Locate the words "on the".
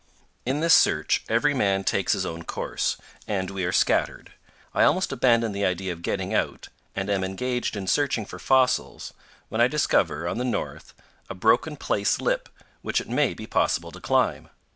10.27-10.43